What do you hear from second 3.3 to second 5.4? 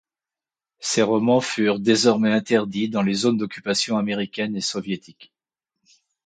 d'occupation américaines et soviétiques.